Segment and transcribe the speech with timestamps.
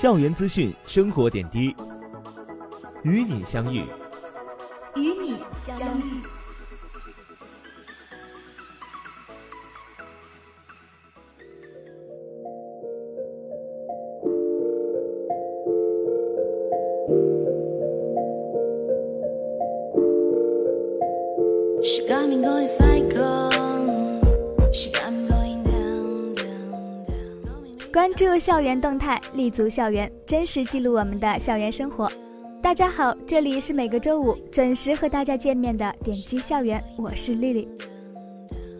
[0.00, 1.76] 校园资讯、生活点滴，
[3.02, 3.84] 与你相遇，
[4.96, 6.22] 与你相遇。
[28.20, 28.30] Down.
[28.30, 32.10] 关注校园动态，立足校园，真实记录我们的校园生活。
[32.60, 37.66] 大家好，这里是每个周五准时和大家见面的点击校园，我是丽丽。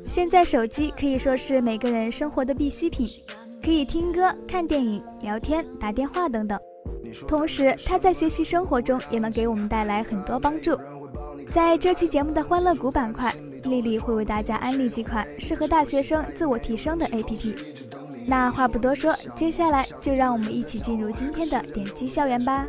[0.06, 3.08] 现在手机可以说是每个人生活的必需品，
[3.64, 6.60] 可以听歌、看电影、聊天、打电话等等。
[7.26, 10.78] 同时，它在学习生活中也能给我们带来很多帮助。
[11.50, 17.54] 在这期节目的欢乐谷板块，丽丽会为大家安利几款适合大学生自我提升的 APP。
[18.30, 22.64] 那话不多说，接下来就让我们一起进入今天的点击校园吧。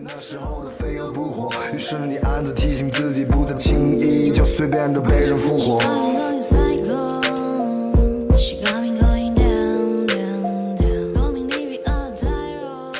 [0.00, 5.80] 那时候的飞蛾不火，于是你暗自提醒自己，不再轻易就随便的被人俘获。
[5.80, 8.36] Got me going psycho.
[8.38, 11.14] She got me going down, down, down.
[11.16, 12.92] Call me maybe a tyro.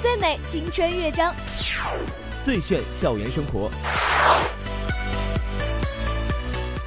[0.00, 1.34] 最美青春乐章，
[2.46, 3.70] 最炫校园生活，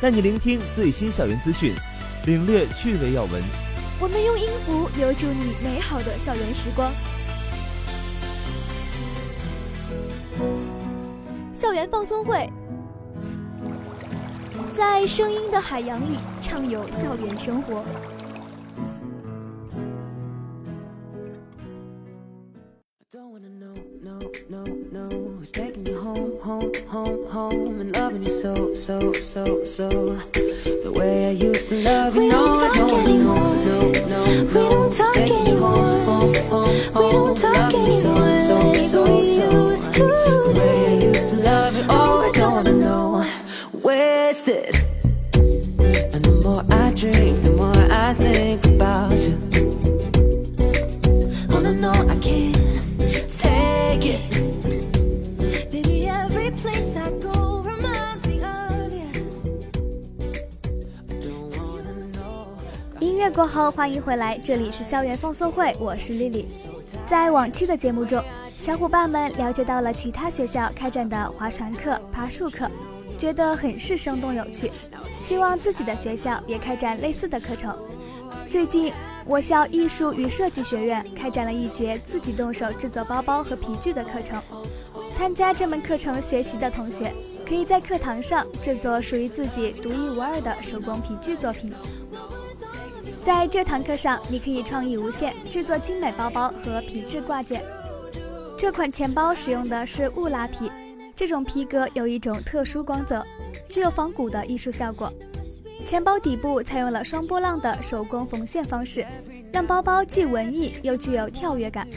[0.01, 1.75] 带你聆听最新校园资讯，
[2.25, 3.39] 领略趣味要闻。
[3.99, 6.91] 我们用音符留住你美好的校园时光。
[11.53, 12.49] 校园放松会，
[14.75, 17.85] 在声音的海洋里畅游校园生活。
[28.75, 29.89] So, so, so, so
[30.83, 33.35] The way I used to love you We No, don't I talk don't anymore.
[33.35, 36.65] no, no, We don't talk taking home, home, anymore.
[36.65, 37.35] home, We don't oh.
[37.35, 40.03] talk so, anymore so, so, we so used to.
[40.03, 40.80] The way
[63.21, 66.47] 乐过后，欢迎回来，这里是校园放送会，我是丽丽。
[67.07, 68.19] 在往期的节目中，
[68.55, 72.67] 小伙伴们了解到了其他学校开展的划船课、爬树课，
[73.19, 74.71] 觉得很是生动有趣，
[75.19, 77.77] 希望自己的学校也开展类似的课程。
[78.49, 78.91] 最近，
[79.23, 84.41] 我校艺术与设计学院开展了一节自己动手制作包包和皮具的课程。
[85.13, 87.13] 参加这门课程学习的同学，
[87.47, 91.71] 可以在课堂上制作属于自己独一无二的手工皮具作品。
[93.25, 97.61] 在这堂课上，你可以创意无限，制作精美包包和皮质挂件。
[98.57, 100.71] 这款钱包使用的是雾拉皮，
[101.15, 103.25] 这种皮革有一种特殊光泽，
[103.67, 105.11] 具有仿古的艺术效果。
[105.85, 109.05] 钱包底部采用了双波浪的手工缝线方式，
[109.51, 111.87] 让包包既文艺又具有跳跃感。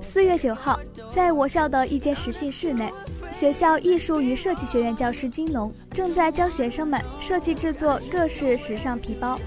[0.00, 0.78] 四月九号，
[1.10, 2.90] 在我校的一间实训室内，
[3.32, 9.38] 学校艺术与设计学院教师金龙正在教学生们设计制作各式时尚皮包。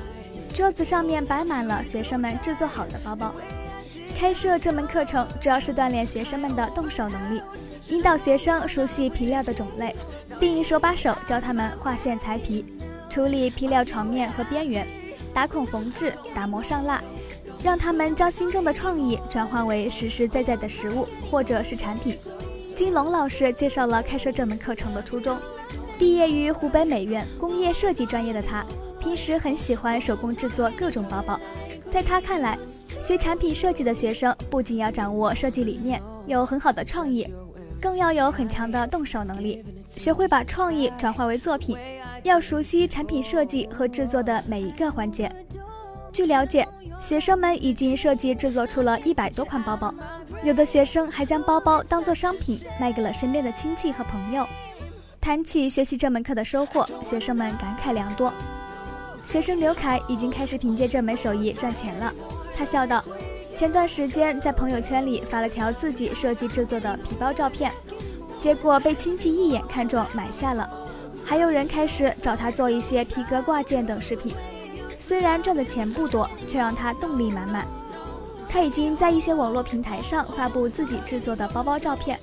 [0.58, 3.32] 桌子上面摆满了学生们制作好的包包。
[4.18, 7.40] 开设这门课程主要是锻炼学生们的动手能力，
[7.90, 9.96] 引导学生熟悉皮料的种类，
[10.40, 12.66] 并手把手教他们画线裁皮、
[13.08, 14.88] 处理皮料床面和边缘、
[15.32, 17.04] 打孔缝制、打磨上蜡，
[17.62, 22.18] 让他们将心中的创意转化为实实在在的实物或者是产品。
[22.76, 25.38] 金龙老师介绍了开设这门课程的初衷。
[26.00, 28.66] 毕业于湖北美院工业设计专业的他，
[29.08, 31.40] 平时很喜欢手工制作各种包包。
[31.90, 32.58] 在他看来，
[33.02, 37.26] 学产品设计的学生不仅要掌握设计理念，有很好的创意，
[37.82, 41.78] 更要有很强的动手能力，学会把创意转化为作品，
[42.24, 45.32] 要熟悉产品设计和制作的每一个环节。
[46.12, 46.68] 据了解，
[47.00, 49.94] 学生们已经设计制作出了一百多款包包，
[50.44, 54.46] 有的学生还将包包当做商品卖给了身边的亲戚和朋友。
[55.22, 58.34] 谈起学习这门课的收获，学生们感慨良多。
[59.20, 62.12] 学生刘凯已经开始凭借这门手艺赚钱了。
[62.56, 63.04] 他笑道
[63.56, 67.72] ：“前段时间在朋友圈里发了条自己设计制作的皮包照片，
[68.40, 70.68] 结果被亲戚一眼看中买下了。
[71.24, 74.34] 还有人开始找他做一些皮革挂件等饰品。
[75.00, 77.68] 虽然赚的钱不多，却让他动力满满。
[78.50, 82.18] 他已经在一些网络平台上发布自己制作的包包照片，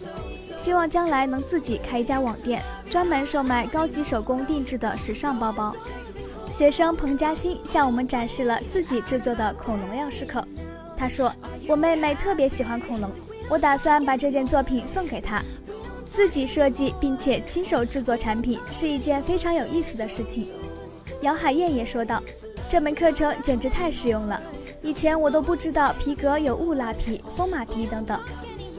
[0.56, 5.74] 希望将来能自己开一家网店，专门售卖高级手工定制的时尚包包。”
[6.50, 10.40] 学生彭嘉欣向我们展示了自己制作的恐龙钥匙扣。
[10.96, 11.34] 他说
[11.66, 13.10] ：“我妹妹特别喜欢恐龙，
[13.50, 15.42] 我打算把这件作品送给她。
[16.06, 20.52] 自己设计并且亲手制作产品是一件非常有意思的事情。”
[21.22, 22.22] 姚海燕也说道
[22.68, 24.40] ：“这门课程简直太实用了，
[24.80, 28.20] 以前我都不知道皮革有雾蜡皮、风马皮等等，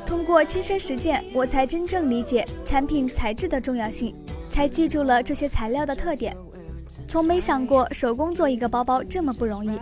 [0.05, 4.15] 通过亲身实践，我才真正理解产品材质的重要性，
[4.49, 6.35] 才记住了这些材料的特点。”
[7.15, 9.79] 从没想过手工做一个包包这么不容易，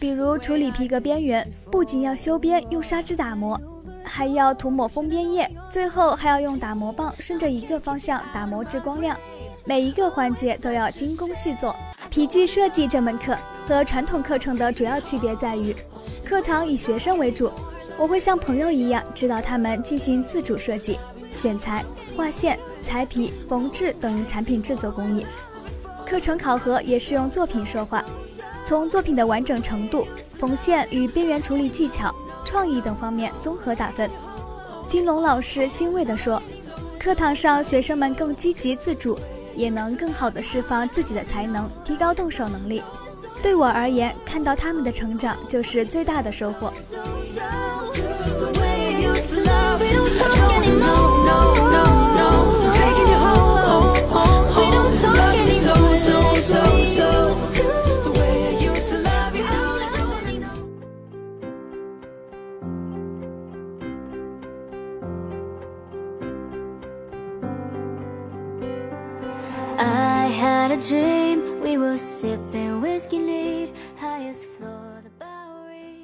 [0.00, 3.56] 比如处理皮革边缘，不仅要修边用砂纸打磨，
[4.02, 9.16] 还要涂抹封边液，最后还要用打磨棒顺着一个方向打磨至光亮，
[9.64, 11.72] 每一个环节都要精工细作。
[12.10, 13.38] 皮具设计这门课
[13.68, 15.72] 和传统课程的主要区别在于，
[16.24, 17.48] 课堂以学生为主，
[17.96, 20.98] 我会像朋友一样指导他们进行自主设计、
[21.32, 21.84] 选材、
[22.16, 25.24] 画线、裁皮、缝制等产品制作工艺。
[26.12, 28.04] 课程考核也是用作品说话，
[28.66, 30.06] 从作品的完整程度、
[30.38, 32.14] 缝线与边缘处理技巧、
[32.44, 34.10] 创意等方面综合打分。
[34.86, 36.40] 金龙老师欣慰地说
[37.00, 39.18] ：“课堂上学生们更积极自主，
[39.56, 42.82] 也能更好地释放自己的才能，提高动手能力。
[43.42, 46.70] 对我而言，看到他们的成长就是最大的收获。”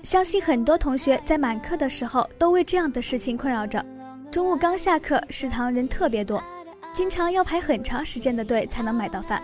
[0.04, 3.84] 相信很多同学在满课的时候都为这样的事情困扰着。
[4.30, 6.40] 中午刚下课，食堂人特别多，
[6.92, 9.42] 经常要排很长时间的队才能买到饭。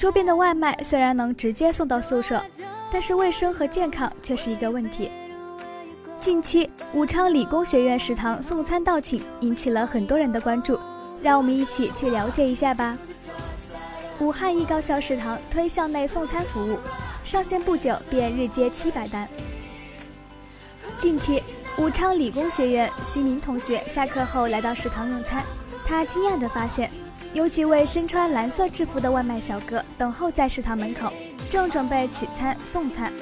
[0.00, 2.42] 周边的外卖虽然能直接送到宿舍，
[2.90, 5.10] 但是卫生和健康却是一个问题。
[6.18, 10.80] 近期，武昌理工学院食堂送餐到寝，引起了很多人的关注，
[11.20, 12.96] 让我们一起去了解一下吧。
[14.20, 16.78] 武汉一高校食堂推校内送餐服务，
[17.22, 19.28] 上线不久便日接七百单。
[20.96, 21.42] 近期，
[21.76, 25.44] 武昌理工学院徐明同学下课后来到食堂用餐，
[25.86, 26.90] 他惊讶地发现，
[27.32, 31.12] 有几位身穿蓝色制服的外卖小哥等候在食堂门口，
[31.48, 33.12] 正准备取餐送餐。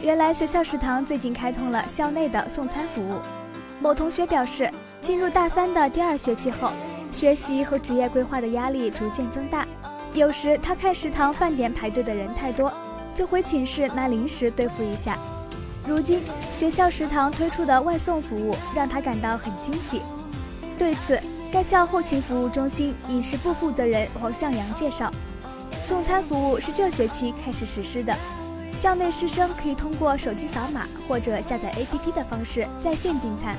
[0.00, 3.18] 原来学校食堂最近开通了校内的送餐服务。
[3.80, 4.70] 某同学表示，
[5.02, 6.70] 进入大三的第二学期后，
[7.12, 9.68] 学习和职业规划的压力逐渐增大，
[10.14, 12.72] 有时他看食堂饭点排队的人太多，
[13.14, 15.18] 就回寝室拿零食对付一下。
[15.86, 20.00] 如今学校食堂推出的外送服务让他感到很惊喜。
[20.78, 21.20] 对此，
[21.54, 25.08] 该校后勤服务中心饮食部负责人黄向阳介绍，
[25.84, 28.12] 送餐服务是这学期开始实施的。
[28.74, 33.56] 校内师生可以通过手机扫码或者下载 APP 的方式在线订餐，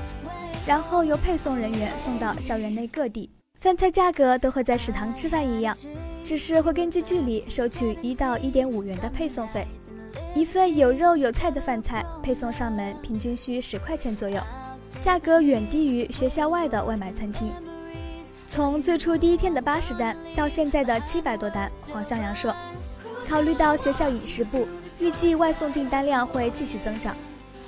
[0.67, 3.29] 然后由配送人员送到校园内各地。
[3.61, 5.73] 饭菜价格都和在食堂吃饭一样，
[6.21, 9.65] 只是会根据距离收取一到一点五元的配送费。
[10.35, 14.41] 一份有肉有菜的饭菜配送上门平均需十块钱左右，
[14.99, 17.49] 价格远低于学校外的外卖餐厅。
[18.47, 22.53] 从最初第一天的八十单到现在的七百多单，黄向阳说，
[23.27, 24.67] 考虑到学校饮食部
[24.99, 27.15] 预计外送订单量会继续增长，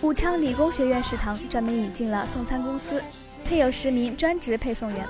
[0.01, 3.01] 武昌理工学院食堂专门引进了送餐公司，
[3.43, 5.03] 配有十名专职配送员。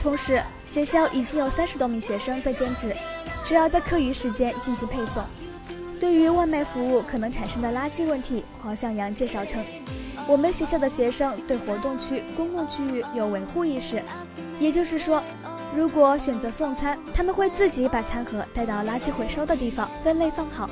[0.00, 2.94] 同时，学校已经有三十多名学生在兼职，
[3.44, 5.22] 只要在课余时间进行配送。
[6.00, 9.62] 对于外卖服务可能产生的垃圾问题，黄向阳介绍称，
[10.28, 14.00] 我们学校的学生对活动区、公共区域有维护意识，
[14.58, 15.22] 也就是说，
[15.76, 20.68] 如果选择送餐，他们会自己把餐盒带到垃圾回收的地方分类放好。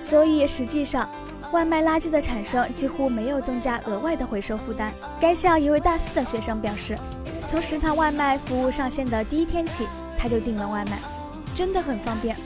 [0.00, 1.08] 所以实际上，
[1.52, 4.92] 外卖垃圾的产生几乎没有增加额外的回收负担。
[5.20, 6.96] 该校一位大四的学生表示，
[7.46, 9.86] 从食堂外卖服务上线的第一天起，
[10.18, 10.98] 他就订了外卖，
[11.54, 12.36] 真的很方便。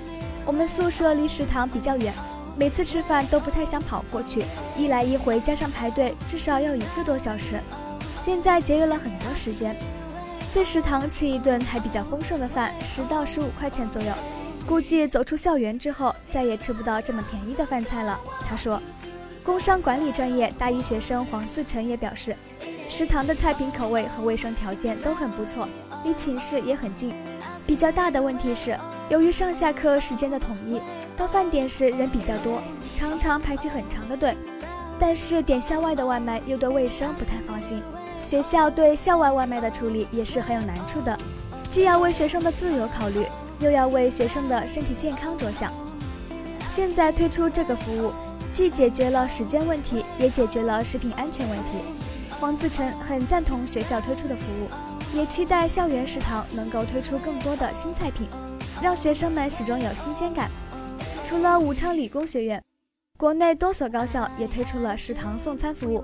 [0.44, 2.12] 我们宿舍离食堂比较远，
[2.56, 4.44] 每次吃饭都不太想跑过去，
[4.76, 7.60] 一来一回加上排队，至少要一个多小时。
[8.20, 9.76] 现在节约了很多时间，
[10.54, 14.12] 在食堂吃一顿还比较丰盛的饭，十到十五块钱左右，
[14.66, 18.20] 估计走出校园之后，再也吃不到这么便宜的饭菜了。
[18.46, 18.78] 他说，
[19.42, 22.36] 工商管理专业大一学生黄自成也表示，
[22.86, 25.66] 食堂的菜品口味和卫生条件都很不错，
[26.04, 27.14] 离寝室也很近。
[27.66, 28.78] 比较大的问题是，
[29.08, 30.78] 由于上下课时间的统一，
[31.16, 32.60] 到饭点时人比较多，
[32.94, 34.36] 常常排起很长的队。
[34.98, 37.82] 但是点校外的外卖又对卫生不太放心，
[38.22, 41.18] 学校对校外外卖的处理也是很有难处的，
[41.68, 43.26] 既要为学生的自由考虑，
[43.58, 45.72] 又要为学生的身体健康着想。
[46.68, 48.12] 现在推出这个服务，
[48.52, 51.72] 既解决了时间问题，也解决了食品安全问题。
[52.40, 54.68] 黄自成很赞同学校推出的服务，
[55.16, 58.28] 也期待校园食堂能够推出更多的新菜品，
[58.80, 60.50] 让学生们始终有新鲜感。
[61.24, 62.62] 除了武昌理工学院。
[63.18, 66.02] 国内多所高校也推出了食堂送餐服务。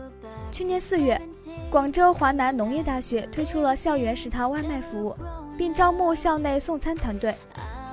[0.50, 1.20] 去年四月，
[1.70, 5.14] 广州华南农业大学推出了校园食堂外卖服务，
[5.56, 7.34] 并招募校内送餐团队。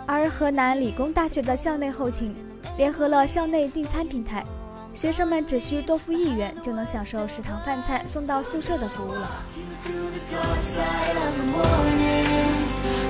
[0.07, 2.33] 而河南理工大学的校内后勤
[2.77, 4.45] 联合了校内订餐平台，
[4.93, 9.29] 学生们只需多付一元就能享受食堂饭菜送到宿舍的服务了。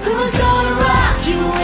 [0.03, 1.55] Who's gonna rock you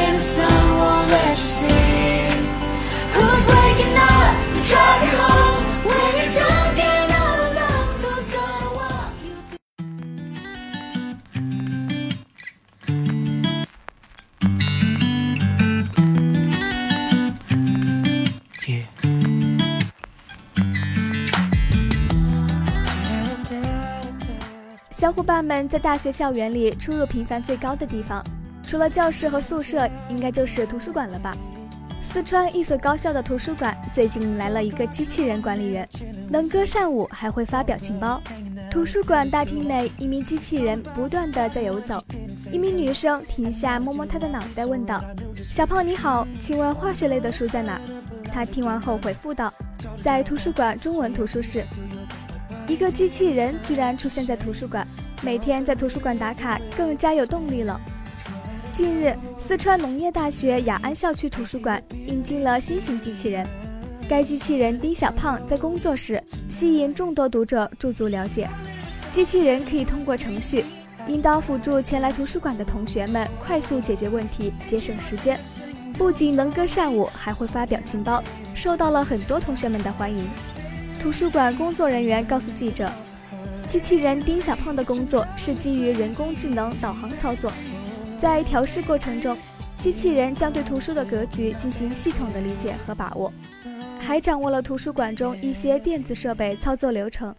[25.02, 28.24] 小伙伴们在大学校园里出入频繁最高的地方，
[28.62, 31.36] 除了教室和宿舍，应该就是图书馆了吧？
[32.04, 35.90] 四川一所高校的图书馆最近来了一个机器人管理员，
[36.30, 38.22] 能歌善舞，还会发表情包。
[38.70, 42.00] 图书馆大厅内，一名机器人不断地在游走。
[42.52, 45.04] 一名女生停下，摸摸他的脑袋，问道
[45.44, 47.82] ：“小胖你好，请问化学类的书在哪？”
[48.32, 49.52] 他听完后回复道
[50.04, 51.66] ：“在图书馆中文图书室。”
[52.72, 54.88] 一个机器人居然出现在图书馆，
[55.22, 57.78] 每天在图书馆打卡更加有动力了。
[58.72, 63.46] 近日，四川农业大学雅安校区图书馆引进了新型机器人。
[64.08, 68.48] 该机器人丁小胖在工作时吸引众多读者驻足了解。
[69.12, 70.64] 机器人可以通过程序
[71.08, 75.38] 引导辅助前来图书馆的同学们快速解决问题，节省时间。
[75.98, 78.24] 不仅能歌善舞，还会发表情包，
[78.56, 80.26] 受到了很多同学们的欢迎。
[81.02, 82.88] 图书馆工作人员告诉记者，
[83.68, 87.52] 机器人丁小胖的工作是基于人工智能导航操作。
[88.22, 89.36] 在调试过程中，
[89.80, 93.34] 机器人将对图书的格局进行系统的理解和把握，
[94.00, 97.36] 还掌握了图书馆中一些电子设备操作流程。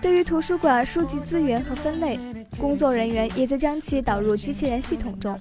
[0.00, 2.18] 对于图书馆书籍资源和分类，
[2.60, 5.38] 工作人员也在将其导入机器人系统中。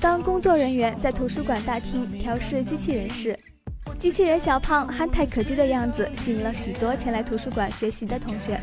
[0.00, 3.36] 当工作人员在图书馆大厅调试机器人时，
[4.02, 8.60] 机器人小胖憨态可掬的样子吸引了许多前来图书馆学习的同学。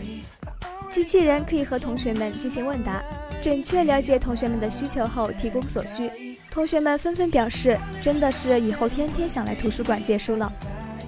[0.91, 3.01] 机器人可以和同学们进行问答。
[3.41, 6.12] 准确了解同学们的需求后提供所需，
[6.51, 10.51] 同学们纷纷表示，真的是以后天天想来图书馆借书了。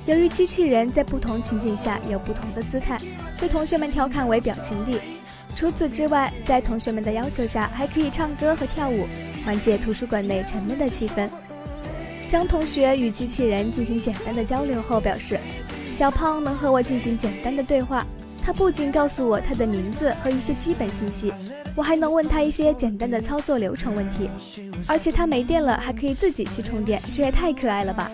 [0.06, 2.98] 由于机器人在不同情景下有不同的姿态，
[3.38, 4.98] 被同学们调侃为表情帝。
[5.54, 9.06] 除此之外，在同学们的要求下，还可以唱歌和跳舞，
[9.44, 11.28] 缓解图书馆内沉闷的气氛。
[12.32, 15.38] 张同学与机器人进行简单的交流后表示，
[15.92, 18.08] 小胖能和我进行简单的对话。
[18.42, 21.34] 他不仅告诉我他的名字和一些基本信息，
[21.76, 24.30] 我还能问他一些简单的操作流程问题。
[24.88, 28.10] 而且他没电了还可以自己去充电，这也太可爱了吧！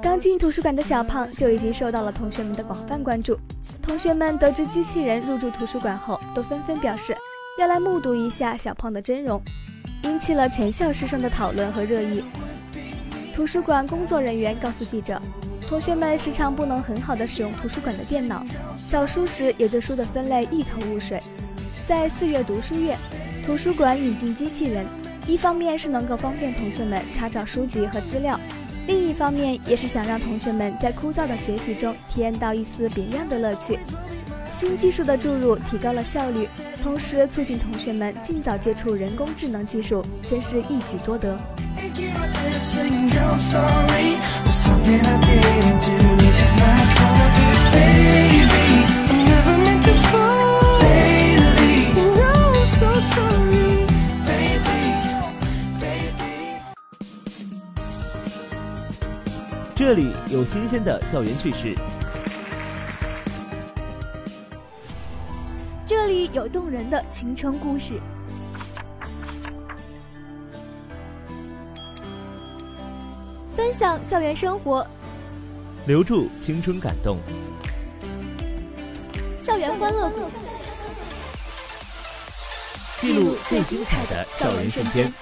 [0.00, 3.36] 刚进图书馆的小胖就已经受到了同学们的广泛关注。
[3.82, 7.12] 同学们得知机器人入驻图书馆后，都纷纷表示
[7.58, 9.42] 要来目睹一下小胖的真容，
[10.04, 12.22] 引起了全校师生的讨论和热议。
[13.38, 15.16] 图书馆工作人员告诉记者。
[15.68, 18.44] 同学们时常不能很好的使用图书馆的电脑，
[18.90, 21.20] 找书时也对书的分类一头雾水。
[21.86, 22.96] 在四月读书月，
[23.46, 24.84] 图书馆引进机器人，
[25.24, 28.36] 一方面是能够方便同学们查找书籍和资料，
[28.88, 33.78] 另一方面也是想让同学们在枯燥的学习中体验到一丝别样的乐趣。
[34.50, 36.48] 新技术的注入提高了效率，
[36.82, 41.38] 同时促进同学们尽早接触人工智能技术，真是一举多得。
[42.60, 45.96] Saying girl, I'm sorry for something I didn't do.
[46.18, 48.66] This is my point of view, baby.
[49.08, 51.88] I never meant to fall lately.
[51.96, 53.86] You know I'm so sorry,
[54.26, 54.80] baby,
[55.80, 56.60] baby.
[59.74, 61.74] 这里有新鲜的校园趣事，
[65.86, 67.98] 这里有动人的青春故事。
[73.58, 74.86] 分享校园生活，
[75.88, 77.18] 留住青春感动。
[79.40, 80.20] 校园欢乐谷，
[83.00, 85.12] 记录最精彩的校园瞬间。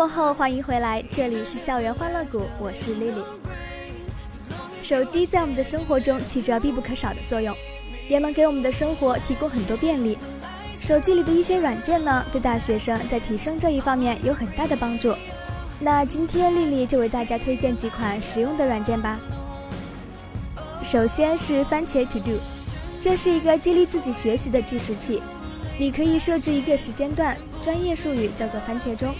[0.00, 3.22] 过后，欢迎回来，这里是校园欢乐谷，我是 Lily。
[4.82, 7.54] 手机在我们的生活中起着必不可少的作用，
[8.08, 10.16] 也能给我们的生活提供很多便利。
[10.80, 15.14] 手机里的一些软件呢，对大学生在提升这一方面有很大的帮助。
[15.78, 19.20] 那今天丽丽就为大家推荐几款实用的软件吧。
[20.82, 22.38] 首先是番茄 To Do，
[23.02, 25.22] 这是一个激励自己学习的计时器。
[25.78, 29.14] 你可以设置一个时间段，专业术语叫做番茄钟，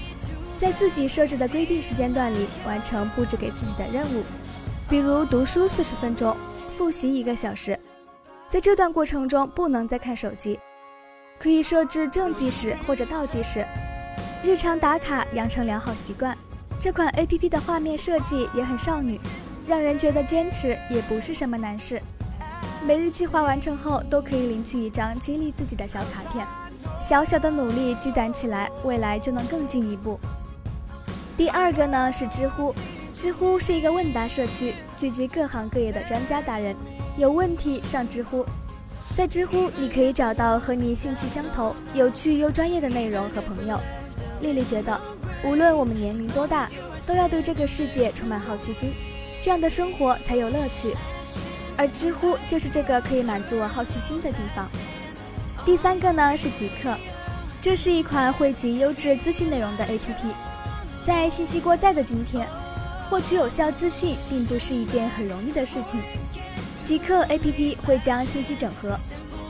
[0.61, 4.23] 在自己设置的规定时间段里完成布置给自己的任务，
[4.91, 6.37] 比如读书四十分钟，
[6.69, 7.81] 复习一个小时。
[8.51, 10.61] 在这段过程中不能再看手机，
[11.39, 13.67] 可以设置正计时或者倒计时，
[14.45, 16.37] 日常打卡养成良好习惯。
[16.79, 19.19] 这款 APP 的画面设计也很少女，
[19.67, 22.03] 让人觉得坚持也不是什么难事。
[22.87, 26.47] 每日计划完成后，都可以领取一张激励自己的小卡片。
[27.01, 30.21] 小小的努力积攒起来，未来就能更进一步。
[31.41, 32.75] 第二个呢是知乎，
[33.15, 36.77] 知乎是一个问答社区，聚集各行各业的专家达人，
[37.17, 38.45] 有问题上知乎。
[39.17, 43.81] 在知乎，你可以找到和你兴趣相投、有趣又专业的内容和朋友。
[44.43, 45.01] 丽丽觉得，
[45.43, 46.69] 无论我们年龄多大，
[47.07, 48.93] 都要对这个世界充满好奇心，
[49.41, 50.95] 这样的生活才有乐趣。
[51.75, 54.69] 而知乎就是这个可以满足我好奇心的地方。
[55.65, 56.95] 第三个呢是极客，
[57.63, 60.35] 这是一款汇集优质资讯内容的 APP。
[61.03, 62.47] 在信息过载的今天，
[63.09, 66.01] 获取有效资讯并不是一件很容易的事情。
[66.85, 68.99] 极客 APP 会将信息整合，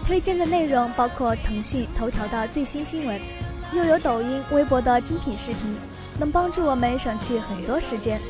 [0.07, 3.21] 推荐的内容包括腾讯头条的最新新闻，
[3.73, 5.77] 又有抖音、微博的精品视频，
[6.19, 8.21] 能帮助我们省去很多时间。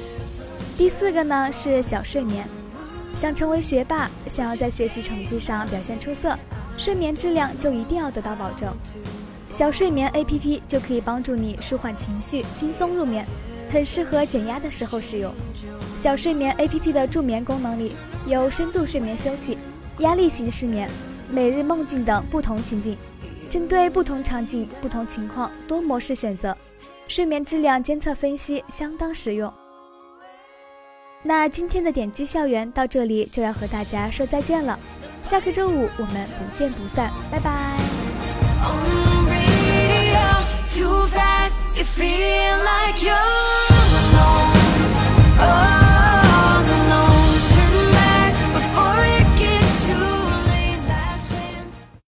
[0.79, 2.49] 第四个呢是小睡眠，
[3.15, 6.39] 想成为学霸，想要在学习成绩上表现出色，
[6.79, 8.75] 睡眠质量就一定要得到保证。
[9.51, 13.27] 小睡眠 APP 就可以帮助你舒缓情绪，轻松入眠，
[13.71, 15.35] 很适合减压的时候使用。
[15.97, 19.59] 小睡眠 APP 的助眠功能里有深度睡眠休息、
[19.99, 20.89] 压力型失眠、
[21.29, 22.97] 每日梦境等不同情境，
[23.51, 26.57] 针对不同场景、不同情况多模式选择，
[27.09, 29.53] 睡眠质量监测分析相当实用。
[31.25, 34.79] 那今天的点击校园到这里就要和大家说再见了，
[35.25, 37.77] 下个周五我们不见不散，拜拜。
[41.11, 43.80] fast, you feel like you're